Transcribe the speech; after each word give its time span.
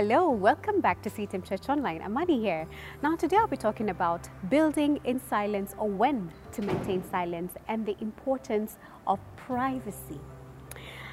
Hello, 0.00 0.30
welcome 0.30 0.80
back 0.80 1.02
to 1.02 1.10
CTM 1.10 1.46
Church 1.46 1.68
Online. 1.68 2.00
Amani 2.00 2.40
here. 2.40 2.66
Now, 3.02 3.16
today 3.16 3.36
I'll 3.36 3.46
be 3.46 3.58
talking 3.58 3.90
about 3.90 4.30
building 4.48 4.98
in 5.04 5.20
silence 5.20 5.74
or 5.76 5.90
when 5.90 6.32
to 6.52 6.62
maintain 6.62 7.04
silence 7.10 7.52
and 7.68 7.84
the 7.84 7.94
importance 8.00 8.78
of 9.06 9.18
privacy. 9.36 10.18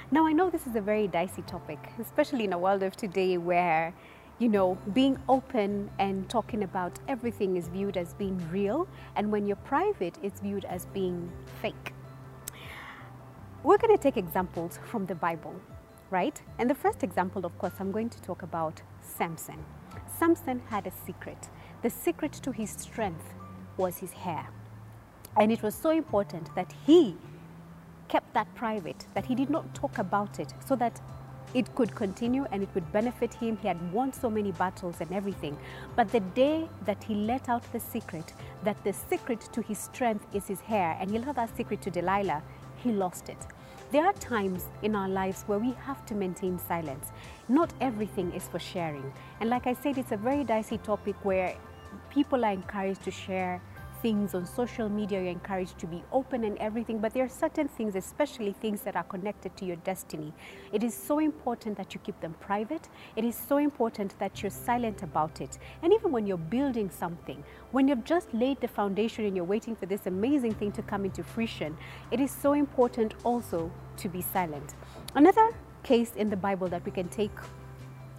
Now, 0.10 0.26
I 0.26 0.32
know 0.32 0.50
this 0.50 0.68
is 0.68 0.78
a 0.78 0.80
very 0.80 1.06
dicey 1.06 1.42
topic, 1.42 1.80
especially 2.00 2.46
in 2.46 2.54
a 2.54 2.58
world 2.58 2.82
of 2.82 2.96
today 2.96 3.38
where, 3.38 3.94
you 4.40 4.48
know, 4.48 4.78
being 4.94 5.20
open 5.28 5.90
and 6.00 6.30
talking 6.30 6.64
about 6.64 6.98
everything 7.10 7.58
is 7.58 7.68
viewed 7.68 7.98
as 7.98 8.14
being 8.14 8.42
real, 8.54 8.88
and 9.18 9.30
when 9.30 9.46
you're 9.46 9.58
private, 9.58 10.18
it's 10.24 10.40
viewed 10.40 10.64
as 10.64 10.86
being 10.86 11.30
fake. 11.62 11.94
We're 13.64 13.80
going 13.80 13.98
to 13.98 14.02
take 14.02 14.16
examples 14.16 14.80
from 14.86 15.08
the 15.08 15.16
Bible 15.16 15.60
right? 16.10 16.42
And 16.60 16.70
the 16.70 16.76
first 16.76 17.04
example, 17.04 17.46
of 17.46 17.58
course, 17.58 17.74
I'm 17.80 17.92
going 17.92 18.10
to 18.10 18.22
talk 18.22 18.44
about 18.44 18.82
Samson. 19.02 19.64
Samson 20.18 20.62
had 20.70 20.88
a 20.88 20.92
secret. 21.06 21.50
The 21.82 21.90
secret 21.90 22.34
to 22.34 22.52
his 22.52 22.72
strength 22.72 23.34
was 23.78 23.98
his 23.98 24.12
hair. 24.12 24.48
And 25.40 25.52
it 25.52 25.62
was 25.62 25.76
so 25.76 25.92
important 25.92 26.54
that 26.56 26.74
he 26.86 27.16
kept 28.08 28.34
that 28.34 28.54
private, 28.56 29.06
that 29.14 29.26
he 29.26 29.36
did 29.36 29.50
not 29.50 29.76
talk 29.76 29.98
about 29.98 30.40
it, 30.40 30.54
so 30.66 30.76
that 30.78 31.00
it 31.54 31.74
could 31.76 31.96
continue 31.96 32.46
and 32.52 32.64
it 32.64 32.70
would 32.74 32.92
benefit 32.92 33.34
him. 33.34 33.58
He 33.58 33.68
had 33.68 33.94
won 33.94 34.12
so 34.14 34.30
many 34.30 34.52
battles 34.52 35.00
and 35.00 35.12
everything. 35.12 35.58
But 35.96 36.12
the 36.12 36.20
day 36.20 36.68
that 36.86 37.04
he 37.04 37.16
let 37.16 37.50
out 37.50 37.64
the 37.72 37.80
secret, 37.80 38.34
that 38.64 38.84
the 38.84 38.94
secret 38.94 39.42
to 39.54 39.62
his 39.62 39.78
strength 39.78 40.26
is 40.34 40.48
his 40.48 40.60
hair, 40.62 40.98
and 41.00 41.10
he 41.12 41.20
let 41.20 41.36
that 41.36 41.56
secret 41.56 41.82
to 41.84 41.92
Delilah, 41.92 42.44
he 42.84 42.92
lost 42.92 43.30
it. 43.30 43.38
There 43.90 44.06
are 44.06 44.14
times 44.14 44.66
in 44.82 44.98
our 44.98 45.08
lives 45.08 45.44
where 45.44 45.60
we 45.60 45.72
have 45.86 46.06
to 46.08 46.14
maintain 46.14 46.60
silence. 46.60 47.14
Not 47.48 47.72
everything 47.80 48.34
is 48.34 48.46
for 48.46 48.60
sharing. 48.60 49.14
And 49.40 49.50
like 49.50 49.66
I 49.66 49.74
said, 49.76 49.98
it's 49.98 50.12
a 50.12 50.18
very 50.18 50.44
dicey 50.44 50.78
topic 50.78 51.16
where 51.24 51.56
people 52.10 52.44
are 52.44 52.52
encouraged 52.52 53.04
to 53.06 53.12
share 53.12 53.62
things 54.02 54.34
on 54.34 54.46
social 54.46 54.90
media, 54.90 55.22
you're 55.22 55.32
encouraged 55.32 55.78
to 55.80 55.88
be 55.88 56.04
open 56.12 56.44
and 56.44 56.58
everything, 56.58 57.00
but 57.00 57.14
there 57.14 57.24
are 57.24 57.30
certain 57.30 57.68
things, 57.68 57.96
especially 57.96 58.54
things 58.54 58.82
that 58.82 58.96
are 58.96 59.04
connected 59.04 59.56
to 59.58 59.66
your 59.66 59.78
destiny. 59.78 60.34
It 60.72 60.84
is 60.84 60.94
so 60.94 61.20
important 61.20 61.78
that 61.78 61.94
you 61.94 62.00
keep 62.02 62.20
them 62.20 62.36
private. 62.40 62.90
It 63.16 63.24
is 63.24 63.36
so 63.36 63.58
important 63.58 64.18
that 64.20 64.42
you're 64.42 64.50
silent 64.50 65.04
about 65.04 65.42
it. 65.42 65.58
And 65.82 65.94
even 65.94 66.12
when 66.12 66.28
you're 66.28 66.38
building 66.38 66.90
something, 66.90 67.44
when 67.72 67.88
you've 67.88 68.04
just 68.04 68.34
laid 68.34 68.62
the 68.62 68.68
foundation 68.68 69.26
and 69.26 69.36
you're 69.36 69.46
waiting 69.46 69.76
for 69.76 69.86
this 69.86 70.06
amazing 70.06 70.54
thing 70.54 70.72
to 70.74 70.82
come 70.82 71.06
into 71.06 71.24
fruition, 71.24 71.78
it 72.12 72.20
is 72.20 72.32
so 72.32 72.54
important 72.54 73.14
also 73.24 73.72
to 73.98 74.10
be 74.10 74.22
silent. 74.22 74.76
Another 75.16 75.56
case 75.84 76.12
in 76.16 76.30
the 76.30 76.38
Bible 76.38 76.68
that 76.68 76.86
we 76.86 76.92
can 76.92 77.08
take 77.10 77.32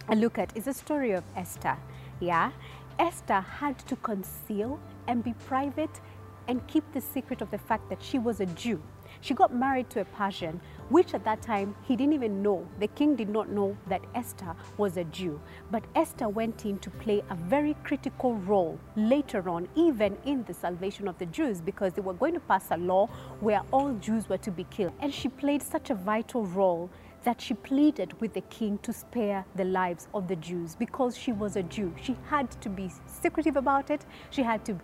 a 0.09 0.15
look 0.15 0.37
at 0.37 0.55
is 0.57 0.65
the 0.65 0.73
story 0.73 1.11
of 1.11 1.23
Esther. 1.35 1.77
Yeah, 2.19 2.51
Esther 2.99 3.39
had 3.39 3.79
to 3.79 3.95
conceal 3.95 4.77
and 5.07 5.23
be 5.23 5.33
private 5.45 6.01
and 6.49 6.65
keep 6.67 6.83
the 6.91 6.99
secret 6.99 7.41
of 7.41 7.49
the 7.49 7.57
fact 7.57 7.89
that 7.89 8.03
she 8.03 8.19
was 8.19 8.41
a 8.41 8.45
Jew. 8.47 8.81
She 9.21 9.33
got 9.33 9.53
married 9.53 9.89
to 9.91 10.01
a 10.01 10.05
Persian, 10.05 10.59
which 10.89 11.13
at 11.13 11.23
that 11.23 11.41
time 11.41 11.75
he 11.83 11.95
didn't 11.95 12.13
even 12.13 12.41
know. 12.41 12.67
The 12.79 12.87
king 12.87 13.15
did 13.15 13.29
not 13.29 13.49
know 13.49 13.77
that 13.87 14.01
Esther 14.15 14.55
was 14.77 14.97
a 14.97 15.03
Jew. 15.05 15.39
But 15.71 15.83
Esther 15.95 16.27
went 16.27 16.65
in 16.65 16.79
to 16.79 16.89
play 16.89 17.23
a 17.29 17.35
very 17.35 17.75
critical 17.83 18.35
role 18.35 18.79
later 18.95 19.47
on, 19.49 19.67
even 19.75 20.17
in 20.25 20.43
the 20.43 20.53
salvation 20.53 21.07
of 21.07 21.17
the 21.19 21.25
Jews, 21.27 21.61
because 21.61 21.93
they 21.93 22.01
were 22.01 22.13
going 22.13 22.33
to 22.33 22.39
pass 22.39 22.71
a 22.71 22.77
law 22.77 23.07
where 23.39 23.61
all 23.71 23.93
Jews 23.93 24.27
were 24.27 24.37
to 24.39 24.51
be 24.51 24.65
killed. 24.65 24.93
And 24.99 25.13
she 25.13 25.29
played 25.29 25.61
such 25.61 25.89
a 25.89 25.95
vital 25.95 26.45
role 26.45 26.89
that 27.23 27.41
she 27.41 27.53
pleaded 27.53 28.19
with 28.21 28.33
the 28.33 28.41
king 28.41 28.77
to 28.79 28.93
spare 28.93 29.45
the 29.55 29.65
lives 29.65 30.07
of 30.13 30.27
the 30.27 30.35
Jews 30.35 30.75
because 30.75 31.17
she 31.17 31.31
was 31.31 31.55
a 31.55 31.63
Jew. 31.63 31.93
She 32.01 32.15
had 32.29 32.49
to 32.61 32.69
be 32.69 32.91
secretive 33.05 33.55
about 33.55 33.89
it. 33.89 34.05
She 34.29 34.41
had 34.41 34.65
to, 34.65 34.79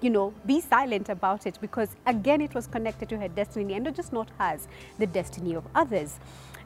you 0.00 0.10
know, 0.10 0.32
be 0.46 0.60
silent 0.60 1.08
about 1.08 1.46
it 1.46 1.58
because, 1.60 1.96
again, 2.06 2.40
it 2.40 2.54
was 2.54 2.66
connected 2.66 3.08
to 3.10 3.18
her 3.18 3.28
destiny 3.28 3.74
and 3.74 3.94
just 3.94 4.12
not 4.12 4.30
hers, 4.38 4.68
the 4.98 5.06
destiny 5.06 5.54
of 5.54 5.64
others. 5.74 6.18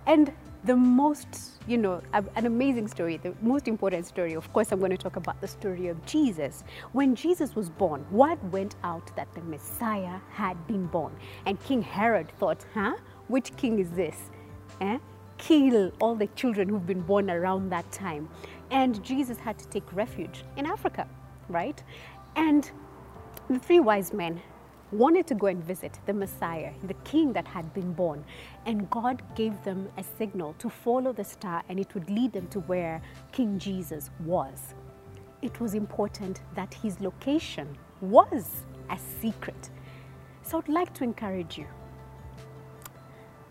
And 0.06 0.32
the 0.64 0.76
most, 0.76 1.60
you 1.68 1.78
know, 1.78 2.02
an 2.12 2.46
amazing 2.46 2.88
story, 2.88 3.18
the 3.18 3.32
most 3.40 3.68
important 3.68 4.06
story, 4.06 4.34
of 4.34 4.52
course, 4.52 4.72
I'm 4.72 4.80
going 4.80 4.90
to 4.90 4.96
talk 4.96 5.16
about 5.16 5.40
the 5.40 5.46
story 5.48 5.86
of 5.88 6.04
Jesus. 6.06 6.64
When 6.92 7.14
Jesus 7.14 7.54
was 7.54 7.70
born, 7.70 8.04
word 8.10 8.38
went 8.52 8.74
out 8.82 9.14
that 9.16 9.32
the 9.34 9.42
Messiah 9.42 10.18
had 10.30 10.66
been 10.66 10.86
born. 10.86 11.14
And 11.46 11.62
King 11.62 11.82
Herod 11.82 12.30
thought, 12.38 12.64
huh? 12.74 12.96
Which 13.28 13.56
king 13.56 13.78
is 13.78 13.90
this? 13.90 14.16
Eh, 14.80 14.98
kill 15.38 15.92
all 16.00 16.14
the 16.14 16.26
children 16.28 16.68
who've 16.68 16.86
been 16.86 17.02
born 17.02 17.30
around 17.30 17.70
that 17.70 17.90
time. 17.92 18.28
And 18.70 19.02
Jesus 19.04 19.38
had 19.38 19.58
to 19.58 19.68
take 19.68 19.92
refuge 19.92 20.44
in 20.56 20.66
Africa, 20.66 21.06
right? 21.48 21.82
And 22.34 22.70
the 23.48 23.58
three 23.58 23.80
wise 23.80 24.12
men 24.12 24.40
wanted 24.92 25.26
to 25.26 25.34
go 25.34 25.46
and 25.46 25.62
visit 25.62 25.98
the 26.06 26.12
Messiah, 26.12 26.72
the 26.84 26.94
king 27.04 27.32
that 27.32 27.46
had 27.46 27.72
been 27.74 27.92
born. 27.92 28.24
And 28.66 28.88
God 28.90 29.22
gave 29.34 29.62
them 29.64 29.88
a 29.98 30.04
signal 30.18 30.54
to 30.58 30.70
follow 30.70 31.12
the 31.12 31.24
star 31.24 31.62
and 31.68 31.78
it 31.78 31.92
would 31.94 32.08
lead 32.08 32.32
them 32.32 32.46
to 32.48 32.60
where 32.60 33.02
King 33.32 33.58
Jesus 33.58 34.10
was. 34.20 34.74
It 35.42 35.60
was 35.60 35.74
important 35.74 36.40
that 36.54 36.72
his 36.72 37.00
location 37.00 37.76
was 38.00 38.64
a 38.90 38.98
secret. 39.20 39.70
So 40.42 40.58
I'd 40.58 40.68
like 40.68 40.94
to 40.94 41.04
encourage 41.04 41.58
you 41.58 41.66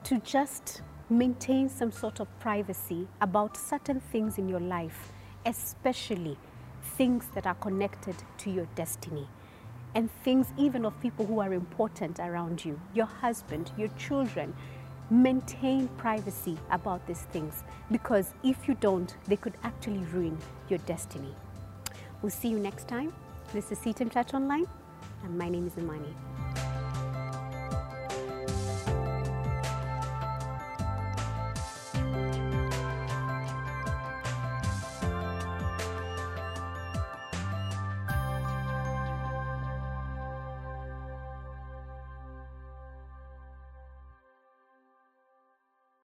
to 0.03 0.19
just 0.19 0.81
maintain 1.09 1.69
some 1.69 1.91
sort 1.91 2.19
of 2.19 2.27
privacy 2.39 3.07
about 3.21 3.55
certain 3.55 3.99
things 3.99 4.37
in 4.37 4.49
your 4.49 4.59
life, 4.59 5.11
especially 5.45 6.37
things 6.97 7.27
that 7.35 7.45
are 7.45 7.55
connected 7.55 8.15
to 8.37 8.49
your 8.49 8.67
destiny 8.75 9.27
and 9.95 10.09
things 10.23 10.47
even 10.57 10.85
of 10.85 10.99
people 11.01 11.25
who 11.25 11.39
are 11.39 11.53
important 11.53 12.19
around 12.19 12.63
you, 12.63 12.79
your 12.93 13.05
husband, 13.05 13.71
your 13.77 13.87
children. 13.97 14.53
Maintain 15.09 15.87
privacy 15.97 16.57
about 16.71 17.05
these 17.07 17.21
things 17.31 17.63
because 17.91 18.33
if 18.43 18.67
you 18.67 18.73
don't, 18.75 19.15
they 19.27 19.37
could 19.37 19.53
actually 19.63 19.99
ruin 20.13 20.37
your 20.67 20.79
destiny. 20.79 21.33
We'll 22.21 22.31
see 22.31 22.49
you 22.49 22.59
next 22.59 22.87
time. 22.87 23.13
This 23.53 23.71
is 23.71 23.77
CTM 23.79 24.11
Church 24.11 24.33
Online, 24.33 24.65
and 25.23 25.37
my 25.37 25.47
name 25.47 25.67
is 25.67 25.77
Imani. 25.77 26.13